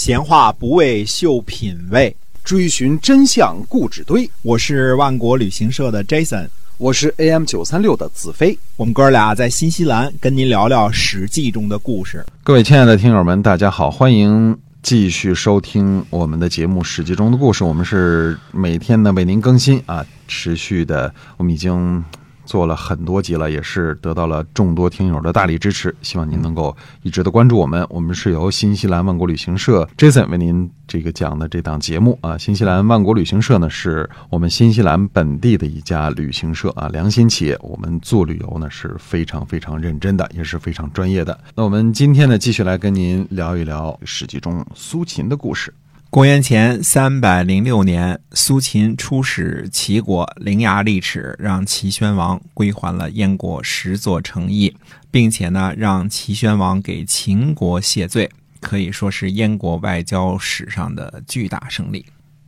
[0.00, 4.28] 闲话不为秀品味，追寻真相故纸堆。
[4.40, 8.58] 我是万国旅行社的 Jason，我是 AM 九三六的子飞。
[8.76, 12.24] 我们哥俩在新西兰跟您聊聊《史记》中的故事。
[12.42, 17.62] 各位亲爱的听友们，大家好，欢迎继续收听我们的节目《史记》中的故事。
[17.62, 22.02] 我们是每天呢为您更新啊，持续的，我们已经。
[22.50, 25.94] 做了很多集了，也是得到了众多听友的大力支持。
[26.02, 27.86] 希望您能够一直的关注我们。
[27.88, 32.36] 我们是由新西兰万国旅行社 Jason 为您这个讲的这档节目啊。
[32.36, 37.56] 新西兰万国旅行社呢，是我们新西兰本地的一家旅行社啊，良心企业。
[37.62, 41.38] 我们做旅游呢是非常非常认真的，也是非常专业的。
[41.54, 45.72] 那我们今天呢，继续来跟您聊一聊《史记》中苏秦的故事。
[46.10, 54.74] 公元前三百零六年，苏秦出使齐国，伶牙俐齿，让齐宣王归还了燕国十座城邑，
[55.08, 58.28] 并且呢，让齐宣王给秦国谢罪，
[58.58, 62.04] 可以说是燕国外交史上的巨大胜利。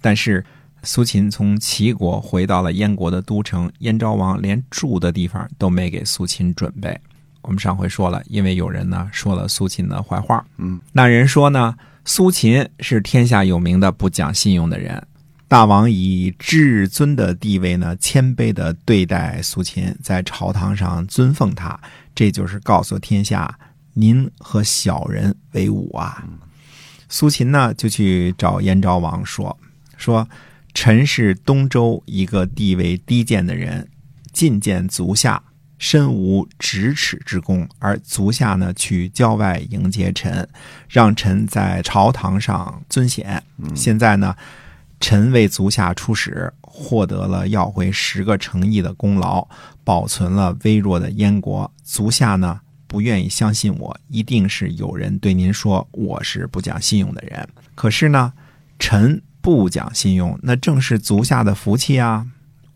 [0.00, 0.44] 但是，
[0.82, 6.98] 苏秦从齐国回到了燕国的都城，燕昭王连住的地方都没给苏秦准备。
[7.44, 11.74] 我们上回说了，因为有人呢说了苏秦的坏话，嗯，那人说呢。
[12.06, 15.06] 苏秦是天下有名的不讲信用的人，
[15.48, 21.80] 大王以至尊的地位呢，谦卑的对待苏秦，在朝堂上尊奉他，
[22.14, 23.58] 这就是告诉天下，
[23.94, 26.22] 您和小人为伍啊。
[27.08, 29.58] 苏秦呢，就去找燕昭王说
[29.96, 30.28] ：“说
[30.74, 33.88] 臣是东周一个地位低贱的人，
[34.34, 35.42] 觐见足下。”
[35.84, 40.48] 身无咫尺之功，而足下呢去郊外迎接臣，
[40.88, 43.44] 让臣在朝堂上尊显。
[43.74, 44.34] 现在呢，
[44.98, 49.46] 臣为足下出使，获得了要回十个诚意的功劳，
[49.84, 51.70] 保存了微弱的燕国。
[51.82, 57.46] 足下呢不愿意相信我，一定是有人对您说我是不讲信用的人。
[57.74, 58.32] 可是呢，
[58.78, 62.26] 臣不讲信用，那正是足下的福气啊！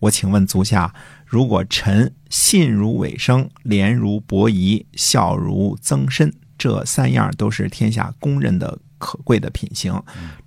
[0.00, 0.94] 我请问足下。
[1.28, 10.02] 如果臣信如尾生，廉如伯夷，孝如曾参，这三样都是天下公认的可贵的品行，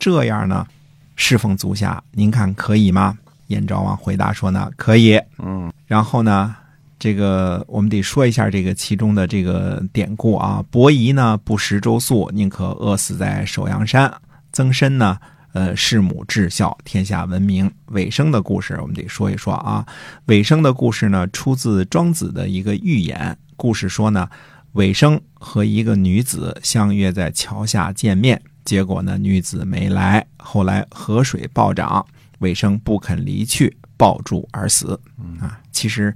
[0.00, 0.66] 这样呢，
[1.14, 3.16] 侍奉足下，您看可以吗？
[3.46, 5.20] 燕昭王回答说呢，可以。
[5.38, 6.56] 嗯，然后呢，
[6.98, 10.64] 这个我们得说一下这个其中的这个典故啊。
[10.72, 14.10] 伯夷呢不食周粟，宁可饿死在首阳山；
[14.52, 15.20] 曾参呢。
[15.54, 17.70] 呃，弑母至孝，天下闻名。
[17.92, 19.86] 尾生的故事，我们得说一说啊。
[20.26, 23.38] 尾生的故事呢，出自庄子的一个寓言。
[23.54, 24.28] 故事说呢，
[24.72, 30.26] 尾生和一个女子相约在桥下见面，结果呢，女子没来。
[30.38, 32.04] 后来河水暴涨，
[32.40, 35.00] 尾生不肯离去，抱柱而死。
[35.40, 36.12] 啊，其实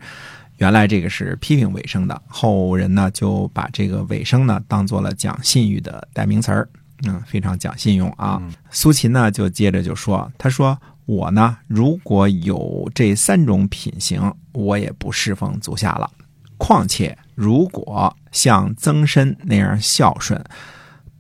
[0.57, 6.69] 原来这个是批评尾生的，后人呢就把这个尾生呢当做了讲信誉的代名词儿。
[7.07, 8.43] 嗯，非常讲信用啊。
[8.71, 10.77] 苏秦呢，就接着就说：“他说
[11.07, 16.11] 我呢，如果有这三种品行，我也不侍奉足下了。
[16.57, 20.43] 况且如果像曾参那样孝顺，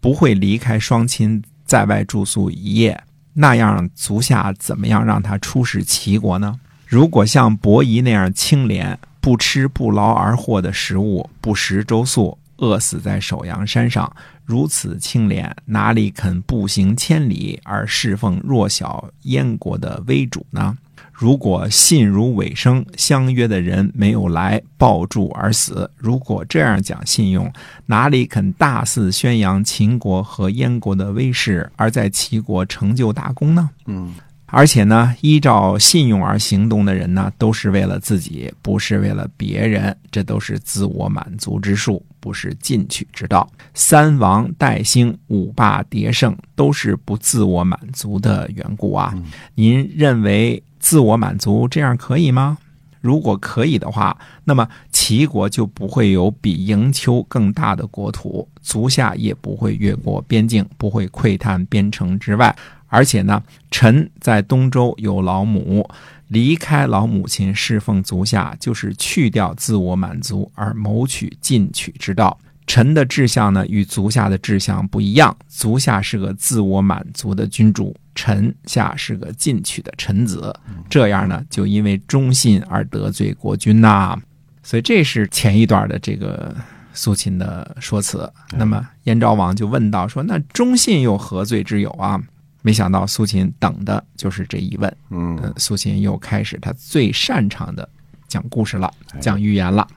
[0.00, 3.00] 不会离开双亲在外住宿一夜，
[3.34, 6.58] 那样足下怎么样让他出使齐国呢？
[6.86, 14.14] 如果像伯夷那样清廉，不吃不劳而获的食物，不食周粟，饿死在首阳山上。”
[14.44, 20.76] 如此清廉，哪里肯步行千里而侍奉弱小燕国的威主呢？
[21.12, 25.90] 如果信如尾声，相约的人没有来，抱柱而死。
[25.96, 27.52] 如果这样讲信用，
[27.86, 33.68] 哪里肯大肆宣扬秦国和燕国的威势，而在齐国成就大功呢？
[33.86, 34.14] 嗯。
[34.50, 43.46] 而且呢，依照信用而行动的人呢，都是为了自己，不是为了别人，这都是自我满足之术，不是进取之道。
[43.74, 49.14] 三王代兴，五霸迭盛，都是不自我满足的缘故啊。
[49.54, 52.56] 您认为自我满足这样可以吗？
[53.00, 62.54] 如果可以的话，那么齐国就不会有比营丘更大的国土，足下也不会越过边境，不会窥探边城之外。
[62.88, 65.88] 而且呢，臣在东周有老母，
[66.28, 72.38] 离开老母亲侍奉足下，就是去掉自我满足而谋取进取之道。
[72.66, 75.34] 臣的志向呢，与足下的志向不一样。
[75.48, 80.54] 足下是个自我满足的君主，臣下是个进取的臣子。
[80.90, 84.18] 这样呢，就因为忠信而得罪国君呐。
[84.62, 86.54] 所以这是前一段的这个
[86.92, 88.30] 苏秦的说辞。
[88.52, 92.22] 那么燕昭王就问道：“说那忠信又何罪之有啊？”
[92.68, 97.88] 没想到苏秦等的就是这一问，嗯，苏秦又开始他最擅长的
[98.28, 98.92] 讲故事了，
[99.22, 99.88] 讲寓言了。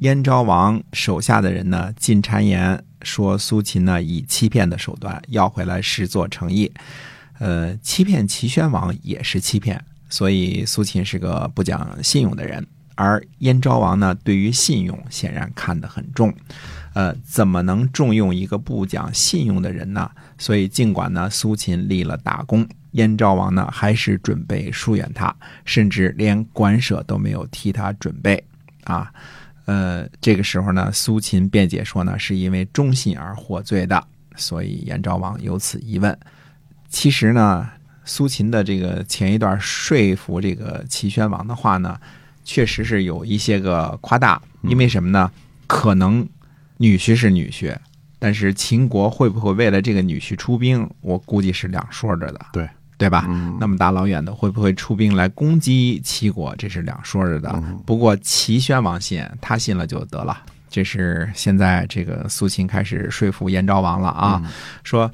[0.00, 6.68] 燕昭王手下的人呢，进谗言说苏秦呢以欺骗的手段要回来十座城邑，
[7.38, 12.66] 呃，欺骗齐宣王也是欺骗，所以苏秦是个不讲信用的人。
[12.96, 16.34] 而燕昭王呢，对于信用显然看得很重，
[16.94, 20.10] 呃，怎么能重用一个不讲信用的人呢？
[20.38, 25.34] 所以尽管呢苏秦立了大功，燕昭王呢还是准备疏远他，
[25.66, 28.42] 甚至连馆舍都没有替他准备
[28.84, 29.12] 啊。
[29.66, 34.02] 呃，这个时候呢，苏秦辩解说呢，是因为忠信而获罪的，
[34.36, 36.18] 所以燕昭王有此疑问。
[36.88, 37.68] 其实呢，
[38.06, 42.00] 苏秦的这个前一段说服这个齐宣王的话呢。
[42.46, 45.28] 确实是有一些个夸大，因为什么呢？
[45.66, 46.26] 可能
[46.76, 47.76] 女婿是女婿，
[48.20, 50.88] 但是秦国会不会为了这个女婿出兵？
[51.00, 53.26] 我估计是两说着的，对对吧？
[53.58, 56.54] 那么大老远的会不会出兵来攻击齐国？
[56.56, 57.60] 这是两说着的。
[57.84, 60.40] 不过齐宣王信，他信了就得了。
[60.70, 64.40] 这是现在这个苏秦开始说服燕昭王了啊，
[64.84, 65.10] 说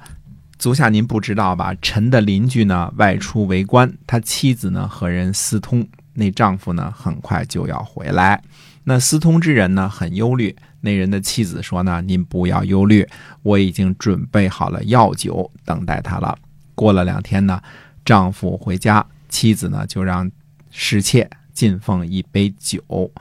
[0.59, 1.75] 足下您不知道吧？
[1.81, 5.87] 臣的邻居呢外出为官，他妻子呢和人私通。
[6.15, 8.43] 那丈夫呢，很快就要回来。
[8.85, 10.55] 那私通之人呢，很忧虑。
[10.81, 13.09] 那人的妻子说呢：“您不要忧虑，
[13.43, 16.37] 我已经准备好了药酒，等待他了。”
[16.75, 17.63] 过了两天呢，
[18.05, 20.29] 丈夫回家，妻子呢就让
[20.71, 23.13] 侍妾进奉一杯酒。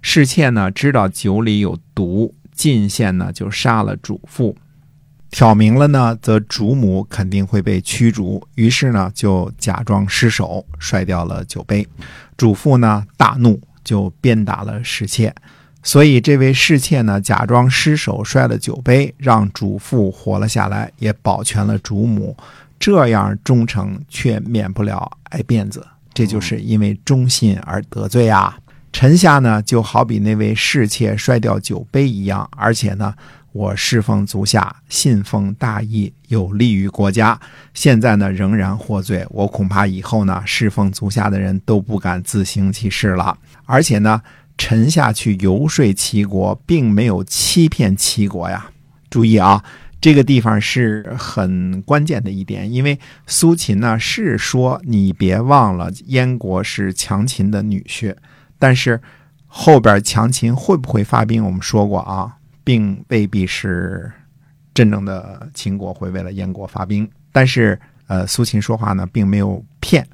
[0.00, 4.56] 侍妾呢知道酒里有毒，进献呢就杀了主妇。
[5.30, 8.44] 挑明了呢，则主母肯定会被驱逐。
[8.56, 11.86] 于是呢，就假装失手摔掉了酒杯。
[12.36, 15.32] 主妇呢大怒，就鞭打了侍妾。
[15.82, 22.36] 所以这位侍妾呢，假装失手摔了酒杯，让主妇活了下来，也保全了主母。
[22.78, 25.86] 这样忠诚却免不了挨鞭子。
[26.12, 28.58] 这就是因为忠信而得罪啊！
[28.92, 33.14] 臣下呢，就好比那位侍妾摔掉酒杯一样，而且呢。
[33.52, 37.40] 我侍奉足下，信奉大义，有利于国家。
[37.74, 39.26] 现在呢，仍然获罪。
[39.30, 43.36] 我恐怕以后呢，侍奉足下的人都不敢自行其事了。
[43.64, 44.22] 而且呢，
[44.56, 48.70] 臣下去游说齐国，并没有欺骗齐国呀。
[49.08, 49.64] 注意啊，
[50.00, 58.14] 这个地方是很关键的一点，因为苏秦呢是说你别忘了燕国是强秦的女婿，
[58.60, 59.00] 但是
[59.48, 61.44] 后边强秦会不会发兵？
[61.44, 62.36] 我们说过啊。
[62.64, 64.10] 并未必是
[64.72, 70.06] 真正的秦国会为了燕国发兵，但是呃，苏秦说话呢，并没有骗，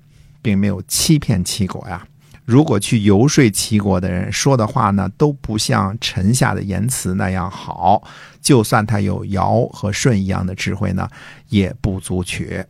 [0.43, 2.06] 并没有欺骗齐国呀。
[2.44, 8.02] 如果去游说齐国的人说的话呢，都不像臣下的言辞那样好，
[8.40, 11.08] 就算他有尧和舜一样的智慧呢，
[11.49, 12.64] 也不足取。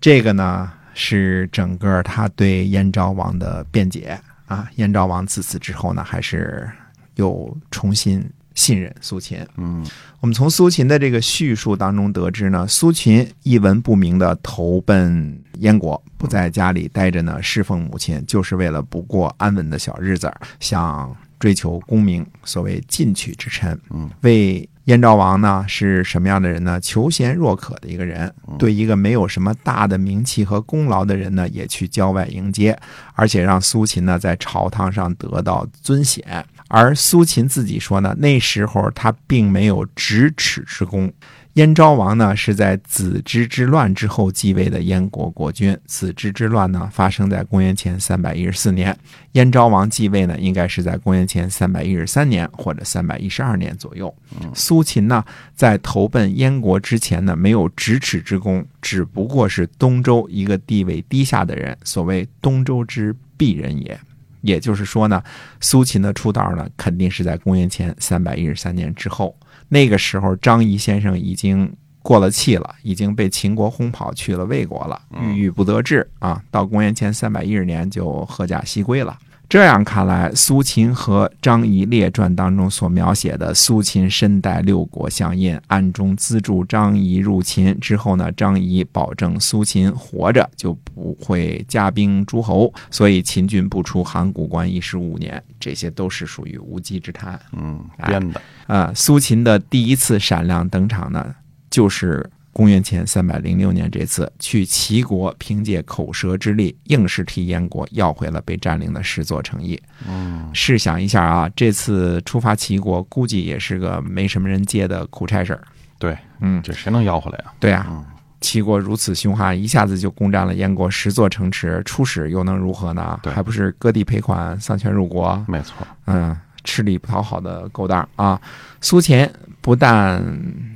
[0.00, 4.68] 这个呢，是整个他对燕昭王的辩解啊。
[4.76, 6.70] 燕昭王自此之后呢，还是
[7.14, 8.22] 又重新。
[8.54, 9.84] 信任苏秦，嗯，
[10.20, 24.68] 我们从苏秦的这个叙述当中得知呢，苏秦一文不名的投奔燕国，不在家里待着呢，侍奉母亲，就是为了不过安稳的小日子，想追求功名，所谓进取之臣，嗯，为。
[24.86, 26.80] 燕昭王呢是什么样的人呢？
[26.80, 32.76] 求贤若渴的一个人，对一个没有什么大的名气和功劳的人呢，也去郊外迎接，
[33.14, 36.44] 而且让苏秦呢在朝堂上得到尊显。
[36.74, 41.12] 而苏秦自己说呢，那时候他并没有咫尺之功。
[41.52, 45.78] 燕昭王呢是在子之之乱之后继位的燕国国君。
[45.84, 48.98] 子之之乱呢发生在公元前三百一十四年，
[49.32, 54.12] 燕昭王继位呢应该是在公元前三百一十三年或者三百一十二年左右。
[54.54, 55.22] 苏秦呢
[55.54, 64.00] 在投奔燕国之前呢没有咫尺之功，只不过是东周一个地位低下的人，所谓东周之鄙人也。
[64.42, 65.22] 也就是说呢，
[65.60, 69.36] 苏秦的出道呢肯定是在公元前三百一十三年之后。
[69.68, 76.42] 那个时候，张仪先生已经过了气了，已经被秦国轰跑去了魏国了，郁郁不得志啊！
[76.50, 79.18] 到公元前三百一十年就合甲西归了。
[79.52, 97.38] 这样看来，苏秦和张仪列传当中所描写的苏秦身带六国相印，暗中资助张仪入秦之后呢，张仪保证苏秦活着就不会加兵诸侯，所以秦军不出函谷关一十五年，这些都是属于无稽之谈。
[97.52, 98.90] 嗯，编的啊。
[98.94, 101.34] 苏秦的第一次闪亮登场呢，
[101.68, 102.26] 就是。
[102.52, 109.80] 公元前三百零六年，这次去齐国，凭借口舌之力，硬是替燕国要回了被占领的十座城邑。
[110.06, 115.62] 嗯，试想一下啊，这次出发齐国，估计也是个没什么人接的苦差事儿。
[115.98, 117.54] 对，嗯，这谁能要回来啊？
[117.58, 118.04] 对啊，
[118.42, 123.18] 齐国如此凶悍，一下子就攻占了燕国十座城池，出使又能如何呢？
[123.24, 125.42] 还不是割地赔款，丧权辱国？
[125.48, 128.38] 没错，嗯，吃力不讨好的勾当啊！
[128.82, 129.26] 苏秦。
[129.62, 130.22] 不但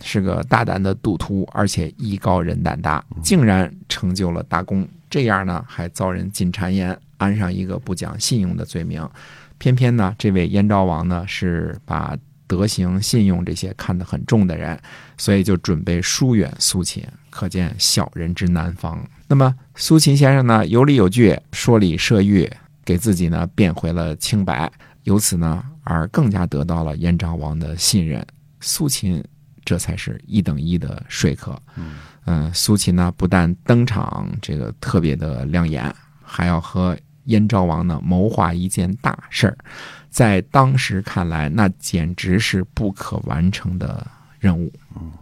[0.00, 4.88] 是个大胆的赌徒，而且艺高人胆大，竟然成就了大功。
[5.10, 9.06] 这样呢，还遭人进谗言，安上一个不讲信用的罪名。
[9.58, 12.16] 偏偏呢，这位燕昭王呢，是把
[12.46, 14.78] 德行、信用这些看得很重的人，
[15.18, 17.04] 所以就准备疏远苏秦。
[17.28, 19.04] 可见小人之难防。
[19.26, 22.48] 那么苏秦先生呢，有理有据，说理设欲，
[22.84, 24.70] 给自己呢辩回了清白，
[25.02, 28.24] 由此呢而更加得到了燕昭王的信任。
[28.60, 29.22] 苏秦
[29.64, 31.60] 这才是一等一的说客。
[32.24, 39.58] 嗯，苏秦呢不但登场这个特别的亮眼，还要和燕昭王呢谋划一件大事儿，
[40.10, 44.06] 在当时看来，那简直是不可完成的
[44.38, 44.72] 任务。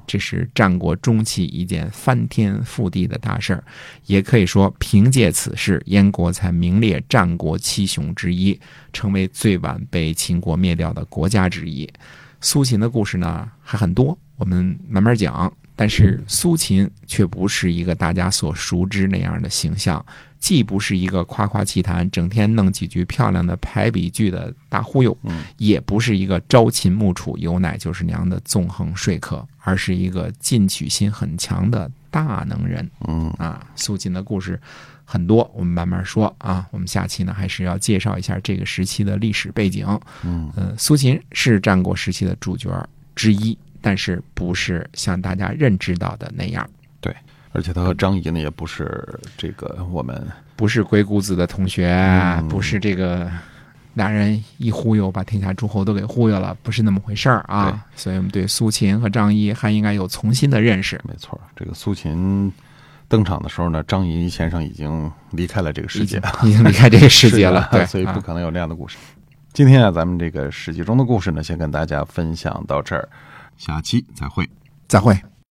[0.07, 3.65] 这是战国中期一件翻天覆地的大事儿，
[4.07, 8.59] 也可以说凭借此事，燕国才名列战国七雄之一，
[8.93, 11.91] 成为最晚被秦国灭掉的国家之一。
[12.45, 15.51] 苏秦的故事呢还很多，我们慢慢讲。
[15.75, 20.05] 但是苏秦却不是一个大家所熟知那样的形象，
[20.39, 25.17] 既不是一个夸夸其谈、整天弄几句漂亮的排比句的大忽悠，
[25.57, 32.89] 也不是一个朝秦暮楚、有奶就是娘的纵横说客，而是一个进取心很强的大能人。
[33.09, 34.61] 嗯啊，苏秦的故事
[35.05, 36.65] 很多，我们慢慢说啊。
[36.71, 39.85] 我们下期呢还是要介绍一下这个时期的历史背景。
[40.23, 42.71] 嗯呃，苏秦是战国时期的主角
[43.17, 46.65] 之一，但是不是像大家认知到的那样，
[47.01, 47.13] 对
[47.51, 53.29] 而且他和张仪呢，也不是这个我们不是鬼谷子的同学，嗯不是这个
[53.95, 57.85] 俩人一忽悠把天下诸侯都给忽悠了，不是那么回事儿啊。
[57.97, 61.01] 所以我们对苏秦和张仪还应该有重新的认识。
[61.09, 62.53] 没错，这个苏秦
[63.09, 68.97] 登场的时候呢，张仪先生已经离开了这个世界，已经离开这个世界了，对，啊所以不可能有那样的故事。
[69.53, 73.09] 今天啊，咱们这个史记中的故事呢，先跟大家分享到这儿，
[73.57, 74.49] 下期再会。
[74.89, 75.17] 再会。